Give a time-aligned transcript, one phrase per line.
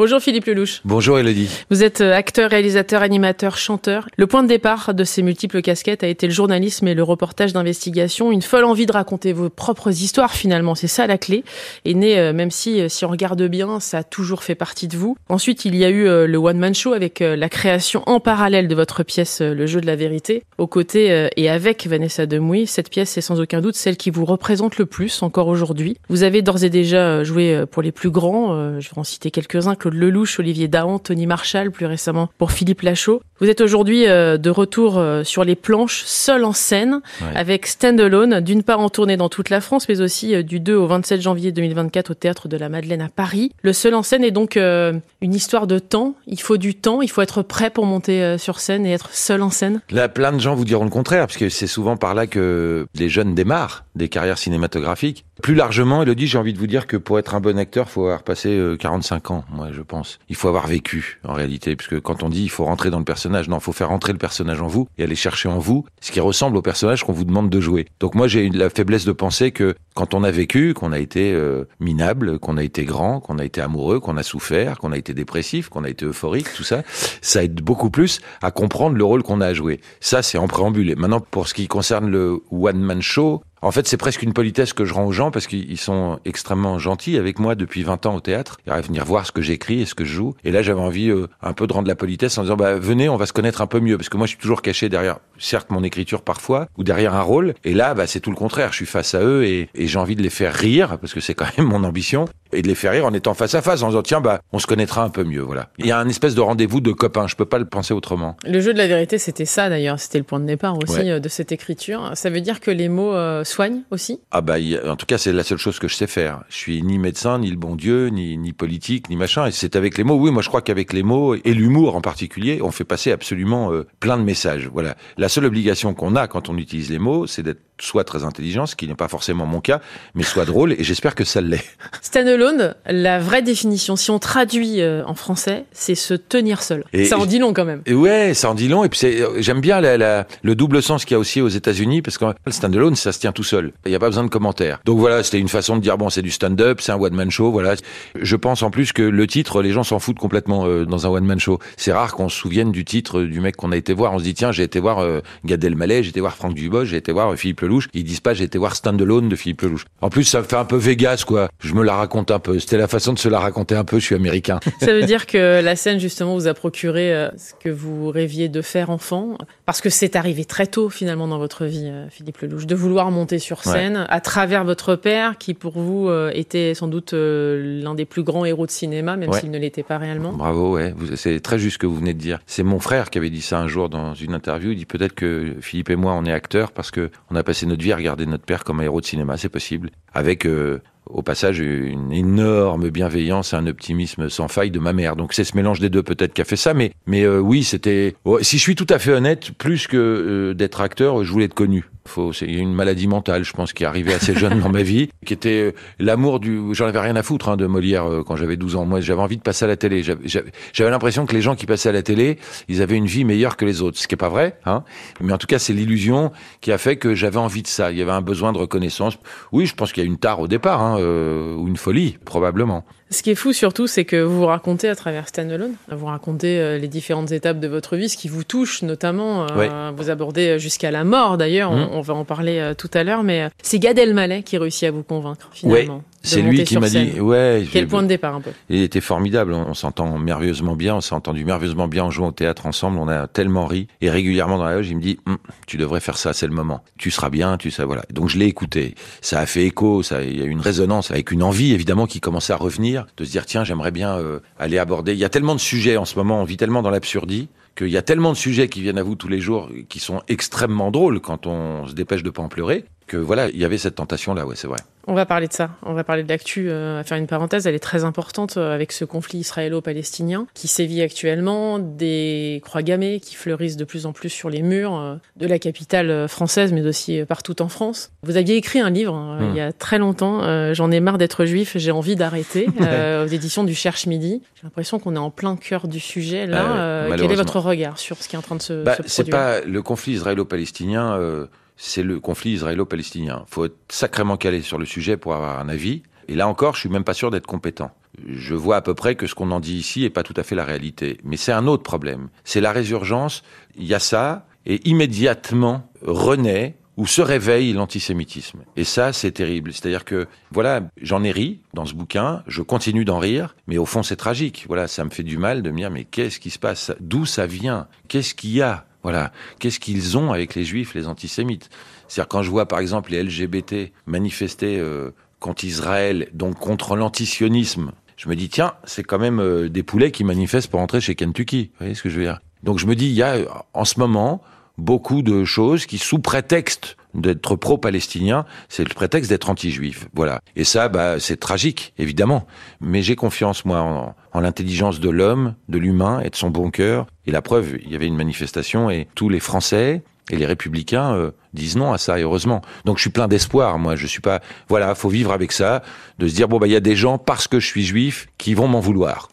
[0.00, 0.80] Bonjour Philippe Lelouch.
[0.86, 1.50] Bonjour Elodie.
[1.68, 4.08] Vous êtes euh, acteur, réalisateur, animateur, chanteur.
[4.16, 7.52] Le point de départ de ces multiples casquettes a été le journalisme et le reportage
[7.52, 8.32] d'investigation.
[8.32, 11.44] Une folle envie de raconter vos propres histoires finalement, c'est ça la clé.
[11.84, 14.88] Et né, euh, même si, euh, si on regarde bien, ça a toujours fait partie
[14.88, 15.18] de vous.
[15.28, 18.74] Ensuite, il y a eu le One Man Show avec la création en parallèle de
[18.74, 20.44] votre pièce Le jeu de la vérité.
[20.56, 24.24] Aux côtés et avec Vanessa Demouy, cette pièce est sans aucun doute celle qui vous
[24.24, 25.98] représente le plus encore aujourd'hui.
[26.08, 29.74] Vous avez d'ores et déjà joué pour les plus grands, je vais en citer quelques-uns,
[29.74, 33.22] Claude Lelouch, Olivier Dahan, Tony Marshall, plus récemment pour Philippe Lachaud.
[33.40, 37.00] Vous êtes aujourd'hui euh, de retour euh, sur les planches, seul en scène,
[37.34, 40.74] avec Standalone, d'une part en tournée dans toute la France, mais aussi euh, du 2
[40.74, 43.52] au 27 janvier 2024 au Théâtre de la Madeleine à Paris.
[43.62, 46.14] Le seul en scène est donc une histoire de temps.
[46.26, 49.42] Il faut du temps, il faut être prêt pour monter sur scène et être seul
[49.42, 49.80] en scène.
[49.90, 52.86] Là, plein de gens vous diront le contraire, parce que c'est souvent par là que
[52.94, 55.24] les jeunes démarrent des carrières cinématographiques.
[55.42, 57.92] Plus largement, Elodie, j'ai envie de vous dire que pour être un bon acteur, il
[57.92, 60.18] faut avoir passé 45 ans, moi je pense.
[60.28, 63.04] Il faut avoir vécu, en réalité, puisque quand on dit il faut rentrer dans le
[63.04, 65.86] personnage, non, il faut faire rentrer le personnage en vous et aller chercher en vous
[66.00, 67.86] ce qui ressemble au personnage qu'on vous demande de jouer.
[68.00, 71.32] Donc moi, j'ai la faiblesse de penser que quand on a vécu, qu'on a été
[71.32, 74.98] euh, minable, qu'on a été grand, qu'on a été amoureux, qu'on a souffert, qu'on a
[74.98, 76.82] été dépressif, qu'on a été euphorique, tout ça,
[77.20, 79.80] ça aide beaucoup plus à comprendre le rôle qu'on a à jouer.
[80.00, 80.94] Ça, c'est en préambule.
[80.96, 84.84] Maintenant, pour ce qui concerne le one-man show, en fait, c'est presque une politesse que
[84.84, 88.20] je rends aux gens parce qu'ils sont extrêmement gentils avec moi depuis 20 ans au
[88.20, 88.58] théâtre.
[88.66, 90.34] Ils arrivent à venir voir ce que j'écris et ce que je joue.
[90.44, 93.08] Et là, j'avais envie euh, un peu de rendre la politesse en disant, bah, venez,
[93.08, 93.96] on va se connaître un peu mieux.
[93.96, 97.22] Parce que moi, je suis toujours caché derrière, certes, mon écriture parfois, ou derrière un
[97.22, 97.54] rôle.
[97.64, 98.70] Et là, bah, c'est tout le contraire.
[98.70, 101.20] Je suis face à eux et, et j'ai envie de les faire rire parce que
[101.20, 103.82] c'est quand même mon ambition et de les faire rire en étant face à face,
[103.82, 105.68] en disant tiens bah on se connaîtra un peu mieux, voilà.
[105.78, 108.36] Il y a un espèce de rendez-vous de copains, je peux pas le penser autrement.
[108.44, 111.20] Le jeu de la vérité, c'était ça d'ailleurs, c'était le point de départ aussi euh,
[111.20, 112.10] de cette écriture.
[112.14, 114.20] Ça veut dire que les mots euh, soignent aussi?
[114.30, 114.54] Ah bah
[114.86, 116.44] en tout cas c'est la seule chose que je sais faire.
[116.48, 119.46] Je suis ni médecin, ni le bon Dieu, ni, ni politique, ni machin.
[119.46, 120.16] Et c'est avec les mots.
[120.16, 123.72] Oui, moi je crois qu'avec les mots et l'humour en particulier, on fait passer absolument
[123.72, 124.68] euh, plein de messages.
[124.72, 124.96] Voilà.
[125.16, 128.66] La seule obligation qu'on a quand on utilise les mots, c'est d'être soit très intelligent,
[128.66, 129.80] ce qui n'est pas forcément mon cas,
[130.14, 131.64] mais soit drôle, et j'espère que ça l'est.
[132.02, 136.84] Standalone, la vraie définition, si on traduit euh, en français, c'est se tenir seul.
[136.92, 137.82] Et ça en dit long quand même.
[137.86, 141.04] Et ouais, ça en dit long, et puis euh, j'aime bien la, le double sens
[141.04, 143.72] qu'il y a aussi aux États-Unis, parce que le standalone, ça se tient tout seul.
[143.86, 144.80] Il n'y a pas besoin de commentaires.
[144.84, 147.50] Donc voilà, c'était une façon de dire, bon, c'est du stand-up, c'est un one-man show,
[147.50, 147.74] voilà.
[148.14, 151.10] Je pense en plus que le titre, les gens s'en foutent complètement euh, dans un
[151.10, 151.58] one-man show.
[151.76, 154.12] C'est rare qu'on se souvienne du titre du mec qu'on a été voir.
[154.12, 155.04] On se dit, tiens, j'ai été voir
[155.44, 157.88] Gad Elmaleh, j'ai été voir Franck Dubos, j'ai été voir Philippe Lelouch.
[157.94, 159.84] Ils disent pas j'ai été voir Standalone de Philippe Lelouch.
[160.00, 161.48] En plus, ça fait un peu Vegas, quoi.
[161.60, 162.58] Je me la raconte un peu.
[162.58, 163.98] C'était la façon de se la raconter un peu.
[163.98, 164.60] Je suis américain.
[164.80, 168.48] Ça veut dire que la scène, justement, vous a procuré euh, ce que vous rêviez
[168.48, 169.38] de faire enfant?
[169.66, 173.10] Parce que c'est arrivé très tôt, finalement, dans votre vie, euh, Philippe Lelouch, de vouloir
[173.10, 177.94] monter sur scène à travers votre père, qui pour vous euh, était sans doute l'un
[177.94, 180.32] des plus grands héros de cinéma, même s'il ne l'était pas réellement.
[180.32, 180.94] Bravo, ouais.
[181.14, 182.40] C'est très juste ce que vous venez de dire.
[182.46, 184.72] C'est mon frère qui avait dit ça un jour dans une interview.
[184.72, 187.59] Il dit peut-être que Philippe et moi, on est acteurs parce que on a passé
[187.66, 189.90] notre vie à regarder notre père comme un héros de cinéma, c'est possible.
[190.12, 195.16] Avec euh, au passage une énorme bienveillance et un optimisme sans faille de ma mère.
[195.16, 197.64] Donc c'est ce mélange des deux peut-être qui a fait ça, mais mais euh, oui
[197.64, 198.14] c'était.
[198.42, 201.54] si je suis tout à fait honnête, plus que euh, d'être acteur, je voulais être
[201.54, 201.84] connu.
[202.06, 205.10] Faut, c'est une maladie mentale, je pense, qui est arrivée assez jeune dans ma vie,
[205.26, 206.60] qui était euh, l'amour du.
[206.72, 208.86] J'en avais rien à foutre hein, de Molière quand j'avais 12 ans.
[208.86, 210.02] Moi, j'avais envie de passer à la télé.
[210.02, 213.56] J'avais l'impression que les gens qui passaient à la télé, ils avaient une vie meilleure
[213.56, 214.58] que les autres, ce qui est pas vrai.
[214.64, 214.82] Hein.
[215.20, 217.92] Mais en tout cas, c'est l'illusion qui a fait que j'avais envie de ça.
[217.92, 219.18] Il y avait un besoin de reconnaissance.
[219.52, 220.80] Oui, je pense qu'il y a une tare au départ.
[220.80, 222.84] Hein, euh, ou une folie, probablement.
[223.10, 226.60] Ce qui est fou surtout, c'est que vous vous racontez à travers Standalone, vous racontez
[226.60, 229.46] euh, les différentes étapes de votre vie, ce qui vous touche notamment.
[229.50, 232.02] Euh, vous abordez jusqu'à la mort d'ailleurs, on, mmh.
[232.02, 235.48] va en parler tout à l'heure, mais c'est Gad Elmaleh qui réussit à vous convaincre
[235.52, 236.02] finalement.
[236.22, 237.66] C'est lui qui m'a dit, ouais.
[237.72, 238.50] Quel point de départ un peu.
[238.68, 239.54] Il était formidable.
[239.54, 240.96] On, s'entend merveilleusement bien.
[240.96, 242.98] On s'est entendu merveilleusement bien en jouant au théâtre ensemble.
[242.98, 243.86] On a tellement ri.
[244.00, 246.32] Et régulièrement dans la loge, il me dit, hum, tu devrais faire ça.
[246.32, 246.82] C'est le moment.
[246.98, 247.56] Tu seras bien.
[247.56, 248.02] Tu sais, voilà.
[248.12, 248.94] Donc je l'ai écouté.
[249.22, 250.02] Ça a fait écho.
[250.02, 252.99] Ça, il y a eu une résonance avec une envie évidemment qui commençait à revenir,
[253.16, 255.12] de se dire tiens, j'aimerais bien euh, aller aborder.
[255.12, 256.40] Il y a tellement de sujets en ce moment.
[256.40, 259.14] On vit tellement dans l'absurdie qu'il y a tellement de sujets qui viennent à vous
[259.14, 262.84] tous les jours qui sont extrêmement drôles quand on se dépêche de pas en pleurer
[263.10, 264.78] que voilà, il y avait cette tentation là, ouais, c'est vrai.
[265.08, 267.66] On va parler de ça, on va parler de l'actu, euh, à faire une parenthèse,
[267.66, 273.18] elle est très importante euh, avec ce conflit israélo-palestinien qui sévit actuellement, des croix gammées
[273.18, 276.86] qui fleurissent de plus en plus sur les murs euh, de la capitale française, mais
[276.86, 278.12] aussi partout en France.
[278.22, 280.40] Vous aviez écrit un livre hein, il y a très longtemps,
[280.74, 282.68] J'en ai marre d'être juif, j'ai envie d'arrêter,
[283.24, 284.42] aux éditions du Cherche Midi.
[284.54, 287.08] J'ai l'impression qu'on est en plein cœur du sujet là.
[287.16, 289.12] quel est votre regard sur ce qui est en train de se, bah, se produire?
[289.12, 291.48] C'est pas le conflit israélo-palestinien
[291.82, 293.44] c'est le conflit israélo-palestinien.
[293.48, 296.02] Il faut être sacrément calé sur le sujet pour avoir un avis.
[296.28, 297.90] Et là encore, je suis même pas sûr d'être compétent.
[298.26, 300.42] je vois à peu près que ce qu'on en dit ici est pas tout à
[300.42, 301.18] fait la réalité.
[301.24, 302.28] Mais c'est un autre problème.
[302.44, 303.42] C'est la résurgence.
[303.76, 308.60] Il y a ça, et immédiatement renaît ou se réveille l'antisémitisme.
[308.76, 309.72] Et ça, c'est terrible.
[309.72, 313.86] C'est-à-dire que, voilà, j'en ai ri dans ce bouquin, je continue d'en rire, mais au
[313.86, 314.66] fond, c'est tragique.
[314.68, 316.92] Voilà, ça me fait du mal de me dire, mais qu'est-ce qui se passe?
[317.00, 317.88] D'où ça vient?
[318.08, 318.84] Qu'est-ce qu'il y a?
[319.02, 321.70] Voilà, qu'est-ce qu'ils ont avec les juifs, les antisémites?
[322.08, 327.92] C'est-à-dire quand je vois, par exemple, les LGBT manifester euh, contre Israël, donc contre l'antisionisme,
[328.16, 331.14] je me dis, tiens, c'est quand même euh, des poulets qui manifestent pour entrer chez
[331.14, 331.70] Kentucky.
[331.72, 332.40] Vous voyez ce que je veux dire?
[332.62, 333.38] Donc je me dis, il y a
[333.72, 334.42] en ce moment
[334.80, 340.08] beaucoup de choses qui, sous prétexte d'être pro-palestinien, c'est le prétexte d'être anti-juif.
[340.14, 340.40] Voilà.
[340.56, 342.46] Et ça, bah, c'est tragique, évidemment.
[342.80, 346.70] Mais j'ai confiance, moi, en, en l'intelligence de l'homme, de l'humain et de son bon
[346.70, 347.06] cœur.
[347.26, 351.14] Et la preuve, il y avait une manifestation et tous les Français, et les républicains
[351.14, 352.62] euh, disent non à ça, heureusement.
[352.84, 353.96] Donc je suis plein d'espoir, moi.
[353.96, 354.40] Je suis pas.
[354.68, 355.82] Voilà, faut vivre avec ça,
[356.18, 358.28] de se dire bon bah il y a des gens parce que je suis juif
[358.38, 359.28] qui vont m'en vouloir.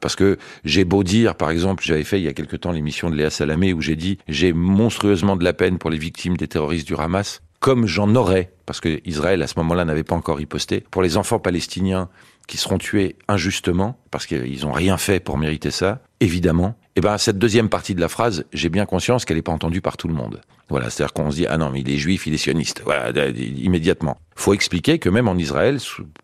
[0.00, 3.10] Parce que j'ai beau dire, par exemple, j'avais fait il y a quelque temps l'émission
[3.10, 6.48] de Léa Salamé où j'ai dit j'ai monstrueusement de la peine pour les victimes des
[6.48, 10.36] terroristes du Hamas, comme j'en aurais, parce que Israël à ce moment-là n'avait pas encore
[10.36, 12.08] riposté, pour les enfants palestiniens
[12.48, 17.16] qui seront tués injustement, parce qu'ils n'ont rien fait pour mériter ça, évidemment, eh ben
[17.18, 20.08] cette deuxième partie de la phrase, j'ai bien conscience qu'elle n'est pas entendue par tout
[20.08, 20.40] le monde.
[20.68, 22.82] Voilà, c'est-à-dire qu'on se dit ah non mais il est juif, il est sioniste.
[22.84, 24.18] Voilà, immédiatement.
[24.36, 25.78] Faut expliquer que même en Israël,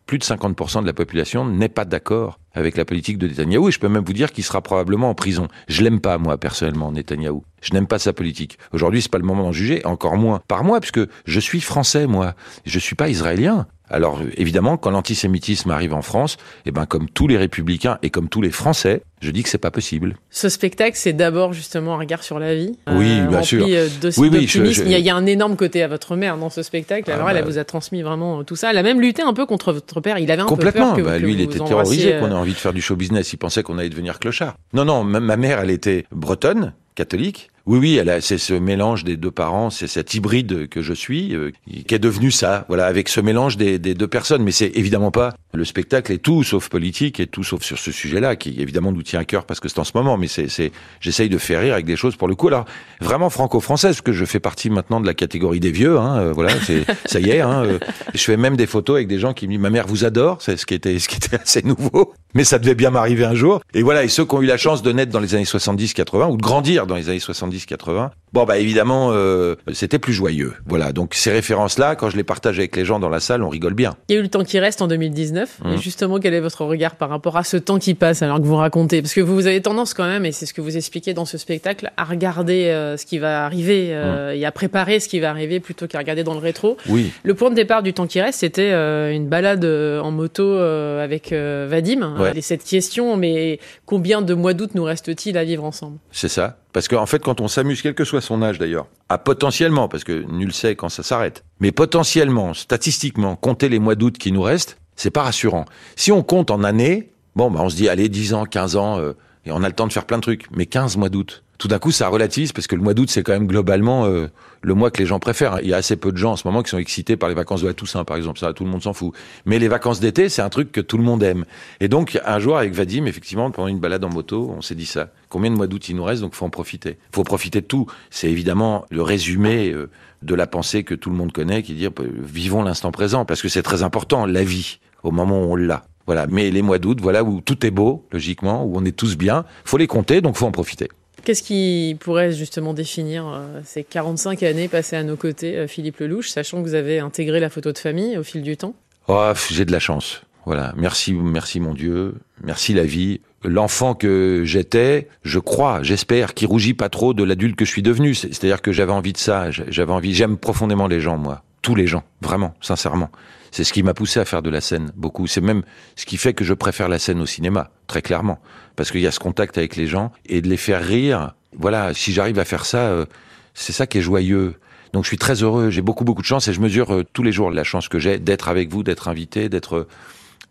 [0.06, 3.72] plus de 50% de la population n'est pas d'accord avec la politique de Netanyahou et
[3.72, 5.48] je peux même vous dire qu'il sera probablement en prison.
[5.68, 7.44] Je l'aime pas moi personnellement Netanyahou.
[7.60, 8.58] Je n'aime pas sa politique.
[8.72, 12.06] Aujourd'hui, c'est pas le moment d'en juger, encore moins par moi puisque je suis français
[12.06, 12.34] moi.
[12.64, 13.66] Je suis pas israélien.
[13.90, 16.36] Alors évidemment, quand l'antisémitisme arrive en France,
[16.66, 19.58] eh ben comme tous les républicains et comme tous les Français, je dis que c'est
[19.58, 20.16] pas possible.
[20.30, 22.78] Ce spectacle, c'est d'abord justement un regard sur la vie.
[22.88, 23.66] Oui, euh, bien sûr.
[23.68, 24.48] Euh, de, oui, oui,
[24.86, 27.10] il, y a, un énorme côté à votre mère dans ce spectacle.
[27.10, 28.70] Alors ah, elle, bah vous a transmis vraiment tout ça.
[28.70, 30.18] Elle a même lutté un peu contre votre père.
[30.18, 30.94] Il avait un complètement.
[30.94, 32.82] peu peur que, bah, lui, il était terrorisé qu'on a euh, envie de faire du
[32.82, 33.32] show business.
[33.32, 34.56] Il pensait qu'on allait devenir clochard.
[34.72, 35.02] Non, non.
[35.02, 37.50] Ma mère, elle était bretonne, catholique.
[37.68, 41.36] Oui, oui, elle c'est ce mélange des deux parents, c'est cet hybride que je suis,
[41.36, 41.50] euh,
[41.86, 44.42] qui est devenu ça, voilà, avec ce mélange des deux personnes.
[44.42, 47.90] Mais c'est évidemment pas le spectacle est tout sauf politique et tout sauf sur ce
[47.90, 50.18] sujet-là, qui évidemment nous tient à cœur parce que c'est en ce moment.
[50.18, 52.48] Mais c'est, c'est, j'essaye de faire rire avec des choses pour le coup.
[52.48, 52.66] Alors
[53.00, 55.98] vraiment franco-française, parce que je fais partie maintenant de la catégorie des vieux.
[55.98, 57.40] Hein, euh, voilà, c'est, ça y est.
[57.40, 57.78] Hein, euh,
[58.14, 60.42] je fais même des photos avec des gens qui me disent ma mère vous adore,
[60.42, 62.12] c'est ce qui était, ce qui était assez nouveau.
[62.34, 63.60] Mais ça devait bien m'arriver un jour.
[63.72, 66.30] Et voilà, et ceux qui ont eu la chance de naître dans les années 70-80
[66.30, 70.52] ou de grandir dans les années 70-80, Bon, bah évidemment, euh, c'était plus joyeux.
[70.66, 73.48] Voilà, donc ces références-là, quand je les partage avec les gens dans la salle, on
[73.48, 73.96] rigole bien.
[74.08, 75.60] Il y a eu le temps qui reste en 2019.
[75.64, 75.78] Et mmh.
[75.78, 78.56] justement, quel est votre regard par rapport à ce temps qui passe alors que vous
[78.56, 79.00] racontez?
[79.00, 81.38] Parce que vous avez tendance quand même, et c'est ce que vous expliquez dans ce
[81.38, 84.36] spectacle, à regarder euh, ce qui va arriver euh, mmh.
[84.36, 86.76] et à préparer ce qui va arriver plutôt qu'à regarder dans le rétro.
[86.88, 87.10] Oui.
[87.22, 88.72] Le point de départ du temps qui reste, c'était
[89.14, 92.16] une balade en moto avec Vadim.
[92.34, 95.98] Et cette question, mais combien de mois d'août nous reste-t-il à vivre ensemble?
[96.12, 96.58] C'est ça.
[96.78, 100.04] Parce qu'en fait, quand on s'amuse, quel que soit son âge d'ailleurs, à potentiellement, parce
[100.04, 104.42] que nul sait quand ça s'arrête, mais potentiellement, statistiquement, compter les mois d'août qui nous
[104.42, 105.64] restent, c'est pas rassurant.
[105.96, 109.00] Si on compte en années, bon, bah on se dit, allez, 10 ans, 15 ans,
[109.00, 109.14] euh,
[109.44, 110.46] et on a le temps de faire plein de trucs.
[110.52, 113.24] Mais 15 mois d'août, tout d'un coup, ça relativise parce que le mois d'août, c'est
[113.24, 114.28] quand même globalement euh,
[114.62, 115.58] le mois que les gens préfèrent.
[115.60, 117.34] Il y a assez peu de gens en ce moment qui sont excités par les
[117.34, 118.38] vacances de la Toussaint, par exemple.
[118.38, 119.12] Ça, tout le monde s'en fout.
[119.44, 121.44] Mais les vacances d'été, c'est un truc que tout le monde aime.
[121.80, 124.86] Et donc, un jour, avec Vadim, effectivement, pendant une balade en moto, on s'est dit
[124.86, 125.10] ça.
[125.28, 126.96] Combien de mois d'août il nous reste Donc, faut en profiter.
[127.10, 127.86] Faut profiter de tout.
[128.10, 129.90] C'est évidemment le résumé euh,
[130.22, 131.90] de la pensée que tout le monde connaît, qui dit euh,
[132.22, 135.84] vivons l'instant présent, parce que c'est très important, la vie, au moment où on l'a.
[136.06, 136.28] Voilà.
[136.28, 139.44] Mais les mois d'août, voilà, où tout est beau, logiquement, où on est tous bien,
[139.64, 140.88] faut les compter, donc faut en profiter.
[141.28, 145.98] Qu'est-ce qui pourrait justement définir euh, ces 45 années passées à nos côtés, euh, Philippe
[145.98, 148.74] Lelouch, sachant que vous avez intégré la photo de famille au fil du temps?
[149.08, 150.22] Oh, J'ai de la chance.
[150.46, 153.20] Voilà, merci, merci mon Dieu, merci la vie.
[153.44, 157.82] L'enfant que j'étais, je crois, j'espère, qui rougit pas trop de l'adulte que je suis
[157.82, 158.14] devenu.
[158.14, 161.86] C'est-à-dire que j'avais envie de ça, j'avais envie, j'aime profondément les gens, moi, tous les
[161.86, 163.10] gens, vraiment, sincèrement.
[163.50, 165.26] C'est ce qui m'a poussé à faire de la scène beaucoup.
[165.26, 165.62] C'est même
[165.96, 168.40] ce qui fait que je préfère la scène au cinéma, très clairement,
[168.76, 171.34] parce qu'il y a ce contact avec les gens et de les faire rire.
[171.56, 173.06] Voilà, si j'arrive à faire ça, euh,
[173.54, 174.54] c'est ça qui est joyeux.
[174.92, 177.22] Donc je suis très heureux, j'ai beaucoup beaucoup de chance et je mesure euh, tous
[177.22, 179.86] les jours la chance que j'ai d'être avec vous, d'être invité, d'être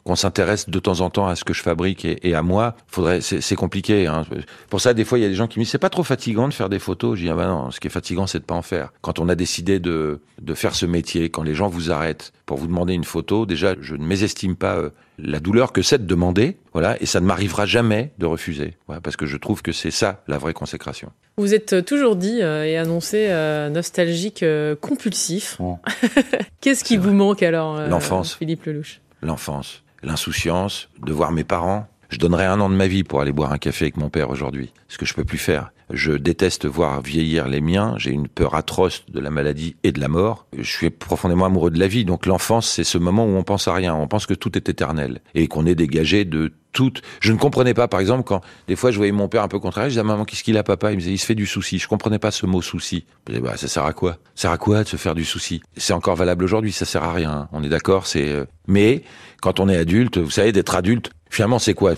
[0.07, 3.19] qu'on s'intéresse de temps en temps à ce que je fabrique et, à moi, faudrait,
[3.19, 4.07] c'est compliqué.
[4.07, 4.25] Hein.
[4.69, 6.03] Pour ça, des fois, il y a des gens qui me disent c'est pas trop
[6.03, 7.17] fatigant de faire des photos.
[7.17, 8.93] Je dis ah ben non, ce qui est fatigant, c'est de pas en faire.
[9.01, 12.57] Quand on a décidé de de faire ce métier, quand les gens vous arrêtent pour
[12.57, 16.05] vous demander une photo, déjà, je ne mésestime pas euh, la douleur que c'est de
[16.05, 19.73] demander, voilà, et ça ne m'arrivera jamais de refuser, voilà, parce que je trouve que
[19.73, 21.11] c'est ça la vraie consécration.
[21.37, 23.27] Vous êtes euh, toujours dit euh, et annoncé
[23.71, 24.45] nostalgique
[24.79, 25.57] compulsif.
[26.61, 28.35] Qu'est-ce qui vous manque alors, L'enfance.
[28.35, 29.01] Philippe Lelouch?
[29.21, 31.87] L'enfance l'insouciance, de voir mes parents.
[32.09, 34.29] Je donnerais un an de ma vie pour aller boire un café avec mon père
[34.29, 35.71] aujourd'hui, ce que je peux plus faire.
[35.91, 37.95] Je déteste voir vieillir les miens.
[37.97, 40.45] J'ai une peur atroce de la maladie et de la mort.
[40.57, 42.03] Je suis profondément amoureux de la vie.
[42.03, 43.95] Donc l'enfance, c'est ce moment où on pense à rien.
[43.95, 46.91] On pense que tout est éternel et qu'on est dégagé de tout.
[47.21, 49.59] Je ne comprenais pas, par exemple, quand des fois je voyais mon père un peu
[49.59, 50.91] contrarié, je disais à maman, qu'est-ce qu'il a, papa?
[50.91, 51.79] Il me disait, il se fait du souci.
[51.79, 53.05] Je comprenais pas ce mot souci.
[53.27, 54.17] Je disais, bah, ça sert à quoi?
[54.35, 55.61] Ça sert à quoi de se faire du souci?
[55.77, 56.73] C'est encore valable aujourd'hui.
[56.73, 57.47] Ça sert à rien.
[57.53, 58.07] On est d'accord.
[58.07, 58.27] C'est.
[58.27, 59.03] euh, Mais
[59.41, 61.93] quand on est adulte, vous savez, d'être adulte, finalement, c'est quoi?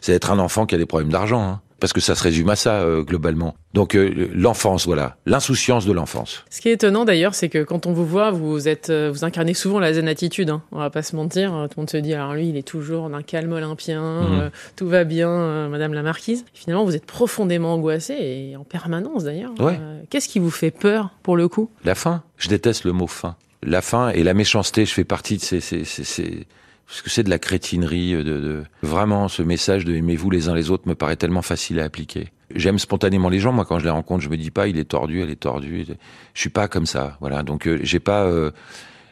[0.00, 1.42] C'est être un enfant qui a des problèmes d'argent.
[1.42, 3.56] Hein parce que ça se résume à ça euh, globalement.
[3.74, 6.42] Donc euh, l'enfance, voilà, l'insouciance de l'enfance.
[6.48, 9.22] Ce qui est étonnant d'ailleurs, c'est que quand on vous voit, vous êtes, euh, vous
[9.22, 10.48] incarnez souvent la zen attitude.
[10.48, 10.62] Hein.
[10.72, 11.50] On va pas se mentir.
[11.50, 14.88] Tout le monde se dit, alors lui, il est toujours d'un calme olympien, euh, tout
[14.88, 16.46] va bien, Madame la Marquise.
[16.54, 19.52] Finalement, vous êtes profondément angoissé et en permanence d'ailleurs.
[19.60, 19.78] Ouais.
[20.08, 21.68] Qu'est-ce qui vous fait peur pour le coup?
[21.84, 23.36] La faim, je déteste le mot faim.
[23.62, 25.60] La faim et la méchanceté, je fais partie de ces...
[25.60, 26.46] ces, ces, ces
[26.86, 30.54] parce que c'est de la crétinerie, de, de vraiment ce message de aimez-vous les uns
[30.54, 32.28] les autres me paraît tellement facile à appliquer.
[32.54, 33.52] J'aime spontanément les gens.
[33.52, 35.86] Moi, quand je les rencontre, je me dis pas il est tordu, elle est tordue.
[36.34, 37.16] Je suis pas comme ça.
[37.20, 37.42] Voilà.
[37.42, 38.24] Donc euh, j'ai pas.
[38.24, 38.50] euh,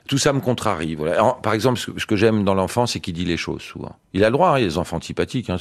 [0.08, 0.96] tout ça me contrarie.
[1.42, 3.96] Par exemple, ce que, j'aime dans l'enfant, c'est qu'il dit les choses souvent.
[4.12, 4.50] Il a le droit.
[4.50, 5.48] Hein, les enfants antipathiques.
[5.48, 5.56] Hein,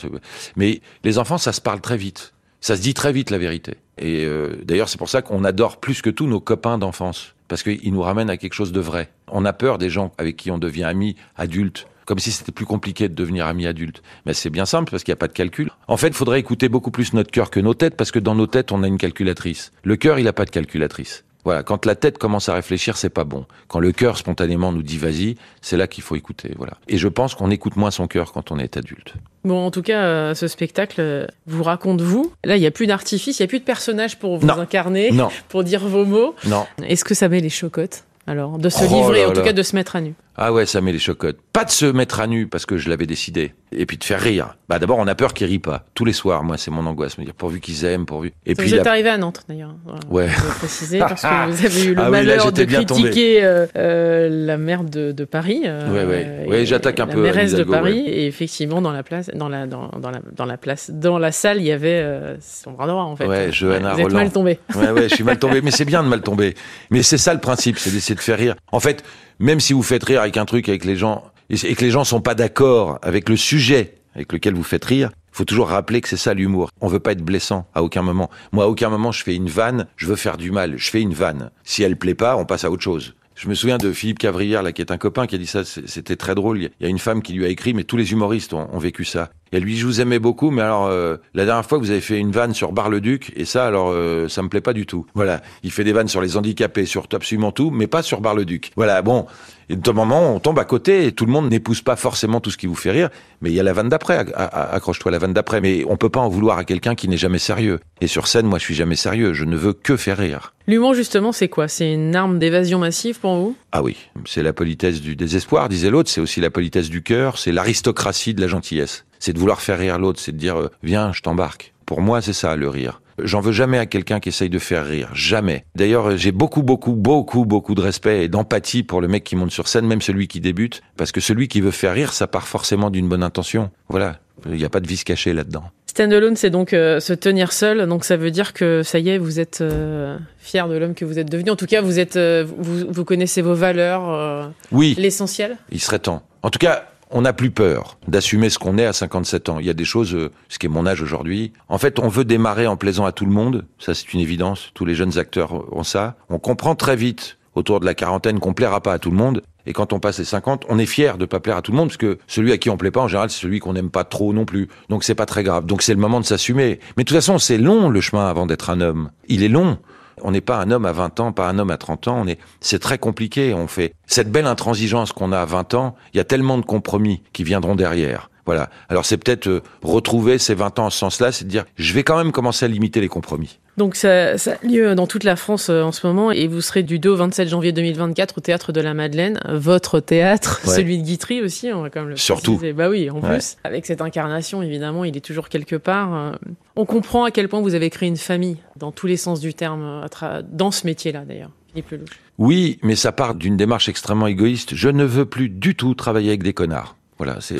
[0.55, 2.33] mais les enfants, ça se parle très vite.
[2.59, 3.75] Ça se dit très vite la vérité.
[3.97, 7.63] Et euh, d'ailleurs, c'est pour ça qu'on adore plus que tout nos copains d'enfance, parce
[7.63, 9.09] qu'ils nous ramènent à quelque chose de vrai.
[9.27, 12.65] On a peur des gens avec qui on devient amis adultes, comme si c'était plus
[12.65, 14.03] compliqué de devenir ami adulte.
[14.25, 15.69] Mais c'est bien simple, parce qu'il n'y a pas de calcul.
[15.87, 18.35] En fait, il faudrait écouter beaucoup plus notre cœur que nos têtes, parce que dans
[18.35, 19.71] nos têtes, on a une calculatrice.
[19.83, 21.23] Le cœur, il n'a pas de calculatrice.
[21.45, 23.45] Voilà, quand la tête commence à réfléchir, c'est pas bon.
[23.69, 26.51] Quand le cœur spontanément nous dit vas-y, c'est là qu'il faut écouter.
[26.57, 26.73] Voilà.
[26.89, 29.13] Et je pense qu'on écoute moins son cœur quand on est adulte.
[29.45, 32.33] Bon, en tout cas, euh, ce spectacle euh, vous raconte vous.
[32.43, 34.59] Là, il n'y a plus d'artifice, il n'y a plus de personnage pour vous Non.
[34.59, 36.35] incarner, Non, pour dire vos mots.
[36.45, 36.67] non.
[36.85, 39.51] Est-ce que ça met les chocottes alors de se Oh livrer, là en tout cas
[39.51, 40.13] de se mettre à nu?
[40.37, 41.37] Ah ouais, ça met les chocottes.
[41.53, 43.53] Pas de se mettre à nu parce que je l'avais décidé.
[43.73, 44.55] Et puis de faire rire.
[44.69, 45.85] Bah d'abord, on a peur qu'ils rient pas.
[45.93, 47.17] Tous les soirs, moi, c'est mon angoisse.
[47.17, 48.31] Me dire pourvu qu'ils aiment, pourvu.
[48.45, 49.75] Et Vous puis êtes la- arrivé à Nantes d'ailleurs.
[50.09, 50.27] Ouais.
[50.59, 54.29] Préciser parce que vous avez eu le Ah oui, là, malheur de critiquer euh, euh,
[54.31, 55.61] la maire de, de Paris.
[55.65, 56.49] euh, Ouais, ouais.
[56.49, 57.99] Ouais, j'attaque un la peu Anne mairesse de Paris.
[58.07, 61.31] Et effectivement, dans la place, dans la, dans, dans la, dans la place, dans la
[61.31, 63.25] salle, il y avait euh, son bras droit en fait.
[63.27, 64.17] Ouais, Johanna vous êtes Roland.
[64.19, 64.59] mal tombé.
[64.75, 65.61] Ouais, ouais, je suis mal tombé.
[65.61, 66.55] Mais c'est bien de mal tomber.
[66.89, 68.55] Mais c'est ça le principe, c'est d'essayer de faire rire.
[68.71, 69.03] En fait,
[69.41, 72.03] même si vous faites rire avec un truc avec les gens, et que les gens
[72.03, 76.09] sont pas d'accord avec le sujet avec lequel vous faites rire, faut toujours rappeler que
[76.09, 76.69] c'est ça l'humour.
[76.81, 78.29] On veut pas être blessant à aucun moment.
[78.51, 80.77] Moi, à aucun moment, je fais une vanne, je veux faire du mal.
[80.77, 81.51] Je fais une vanne.
[81.63, 83.15] Si elle plaît pas, on passe à autre chose.
[83.35, 85.63] Je me souviens de Philippe Cavrière, là, qui est un copain, qui a dit ça.
[85.63, 86.59] C'était très drôle.
[86.59, 88.79] Il y a une femme qui lui a écrit, mais tous les humoristes ont, ont
[88.79, 89.31] vécu ça.
[89.51, 91.91] Et elle lui dit, je vous aimais beaucoup, mais alors euh, la dernière fois vous
[91.91, 94.85] avez fait une vanne sur Bar-le-Duc, et ça, alors euh, ça me plaît pas du
[94.85, 95.05] tout.
[95.13, 98.71] Voilà, il fait des vannes sur les handicapés, sur absolument tout, mais pas sur Bar-le-Duc.
[98.75, 99.25] Voilà, bon.
[99.69, 102.51] Et en moment, on tombe à côté, et tout le monde n'épouse pas forcément tout
[102.51, 103.09] ce qui vous fait rire,
[103.41, 104.25] mais il y a la vanne d'après.
[104.35, 105.61] Accroche-toi à la vanne d'après.
[105.61, 107.79] Mais on peut pas en vouloir à quelqu'un qui n'est jamais sérieux.
[108.01, 109.33] Et sur scène, moi, je suis jamais sérieux.
[109.33, 110.53] Je ne veux que faire rire.
[110.67, 111.69] L'humour justement, c'est quoi?
[111.69, 113.55] C'est une arme d'évasion massive pour vous?
[113.71, 117.37] Ah oui, c'est la politesse du désespoir, disait l'autre, c'est aussi la politesse du cœur,
[117.37, 119.05] c'est l'aristocratie de la gentillesse.
[119.21, 121.73] C'est de vouloir faire rire l'autre, c'est de dire euh, viens, je t'embarque.
[121.85, 123.01] Pour moi, c'est ça le rire.
[123.23, 125.63] J'en veux jamais à quelqu'un qui essaye de faire rire, jamais.
[125.75, 129.35] D'ailleurs, euh, j'ai beaucoup, beaucoup, beaucoup, beaucoup de respect et d'empathie pour le mec qui
[129.35, 132.25] monte sur scène, même celui qui débute, parce que celui qui veut faire rire, ça
[132.25, 133.69] part forcément d'une bonne intention.
[133.89, 135.65] Voilà, il n'y a pas de vice caché là-dedans.
[135.85, 137.85] Stand-alone, c'est donc euh, se tenir seul.
[137.85, 141.05] Donc ça veut dire que ça y est, vous êtes euh, fier de l'homme que
[141.05, 141.51] vous êtes devenu.
[141.51, 145.57] En tout cas, vous êtes, euh, vous, vous connaissez vos valeurs, Oui, l'essentiel.
[145.71, 146.23] il serait temps.
[146.43, 149.59] En tout cas, on n'a plus peur d'assumer ce qu'on est à 57 ans.
[149.59, 151.51] Il y a des choses, euh, ce qui est mon âge aujourd'hui.
[151.67, 153.65] En fait, on veut démarrer en plaisant à tout le monde.
[153.79, 154.71] Ça, c'est une évidence.
[154.73, 156.15] Tous les jeunes acteurs ont ça.
[156.29, 159.41] On comprend très vite, autour de la quarantaine, qu'on plaira pas à tout le monde.
[159.65, 161.77] Et quand on passe les 50, on est fier de pas plaire à tout le
[161.77, 163.91] monde, parce que celui à qui on plaît pas, en général, c'est celui qu'on n'aime
[163.91, 164.69] pas trop non plus.
[164.89, 165.65] Donc c'est pas très grave.
[165.65, 166.79] Donc c'est le moment de s'assumer.
[166.97, 169.11] Mais de toute façon, c'est long le chemin avant d'être un homme.
[169.27, 169.77] Il est long.
[170.21, 172.21] On n'est pas un homme à 20 ans, pas un homme à 30 ans.
[172.21, 173.53] On est, c'est très compliqué.
[173.53, 175.95] On fait cette belle intransigeance qu'on a à 20 ans.
[176.13, 178.29] Il y a tellement de compromis qui viendront derrière.
[178.45, 178.69] Voilà.
[178.89, 181.93] Alors c'est peut-être euh, retrouver ces 20 ans en ce sens-là, c'est de dire, je
[181.93, 183.59] vais quand même commencer à limiter les compromis.
[183.77, 186.59] Donc ça, ça a lieu dans toute la France euh, en ce moment et vous
[186.61, 190.75] serez du 2 au 27 janvier 2024 au théâtre de la Madeleine, votre théâtre, Ouais.
[190.75, 192.57] celui de Guitry aussi, on va quand même le Surtout.
[192.57, 192.73] préciser.
[192.73, 193.29] Bah oui, en Ouais.
[193.37, 196.13] plus, avec cette incarnation évidemment, il est toujours quelque part.
[196.13, 196.31] euh,
[196.75, 199.53] On comprend à quel point vous avez créé une famille dans tous les sens du
[199.53, 200.05] terme
[200.51, 201.51] dans ce métier-là d'ailleurs.
[201.69, 202.09] Philippe Lelouch.
[202.37, 204.75] Oui, mais ça part d'une démarche extrêmement égoïste.
[204.75, 206.97] Je ne veux plus du tout travailler avec des connards.
[207.17, 207.55] Voilà, c'est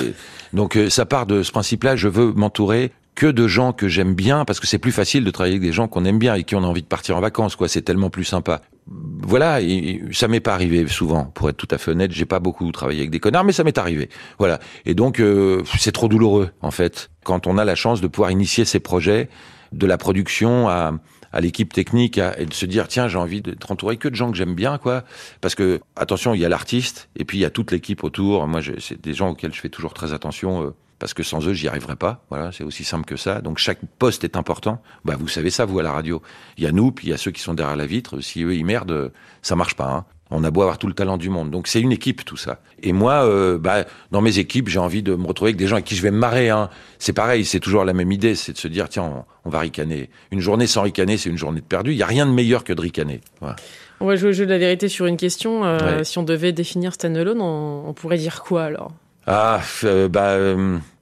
[0.54, 1.96] donc euh, ça part de ce principe-là.
[1.96, 5.32] Je veux m'entourer que de gens que j'aime bien parce que c'est plus facile de
[5.32, 7.22] travailler avec des gens qu'on aime bien et qui on a envie de partir en
[7.22, 7.56] vacances.
[7.56, 8.62] Quoi, c'est tellement plus sympa.
[8.88, 12.12] voilà, et, ça m'est pas arrivé souvent, pour être tout à fait honnête.
[12.12, 14.10] J'ai pas beaucoup travaillé avec des connards, mais ça m'est arrivé.
[14.40, 14.60] Voilà.
[14.86, 18.32] Et donc, euh, c'est trop douloureux, en fait, quand on a la chance de pouvoir
[18.32, 19.30] initier ces projets,
[19.72, 20.94] de la production à,
[21.32, 24.32] à l'équipe technique et de se dire tiens j'ai envie d'être entouré que de gens
[24.32, 25.04] que j'aime bien quoi
[25.40, 28.48] parce que attention il y a l'artiste et puis il y a toute l'équipe autour
[28.48, 31.54] moi c'est des gens auxquels je fais toujours très attention euh, parce que sans eux,
[31.54, 32.24] j'y arriverais pas.
[32.30, 33.42] Voilà, c'est aussi simple que ça.
[33.42, 34.84] Donc chaque poste est important.
[35.04, 36.22] Bah, vous savez ça, vous à la radio.
[36.58, 38.22] Il y a nous, puis il y a ceux qui sont derrière la vitre.
[38.22, 39.90] Si eux ils merdent, ça marche pas.
[39.90, 40.06] Hein.
[40.30, 41.50] On a beau avoir tout le talent du monde.
[41.50, 42.60] Donc c'est une équipe tout ça.
[42.84, 45.78] Et moi, euh, bah, dans mes équipes, j'ai envie de me retrouver avec des gens
[45.78, 46.52] avec qui je vais me marrer.
[46.52, 46.70] Hein.
[47.00, 50.12] C'est pareil, c'est toujours la même idée, c'est de se dire tiens, on, va ricaner.
[50.30, 51.94] Une journée sans ricaner, c'est une journée de perdu.
[51.94, 53.22] Il y a rien de meilleur que de ricaner.
[53.40, 53.56] Voilà.
[54.00, 55.66] On va jouer au jeu de la vérité sur une question.
[55.66, 58.92] Euh, si on devait définir Stan Alone, on, pourrait dire quoi alors?
[59.26, 60.38] Ah, euh, bah.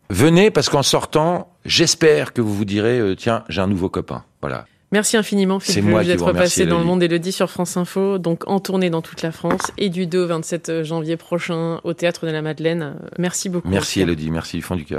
[0.09, 4.23] Venez parce qu'en sortant, j'espère que vous vous direz euh, tiens, j'ai un nouveau copain.
[4.41, 4.65] Voilà.
[4.91, 8.89] Merci infiniment Philippe d'être passé dans le monde Elodie sur France Info, donc en tournée
[8.89, 12.41] dans toute la France et du 2 au 27 janvier prochain au théâtre de la
[12.41, 12.95] Madeleine.
[13.19, 13.69] Merci beaucoup.
[13.69, 14.97] Merci Elodie, merci du fond du cœur.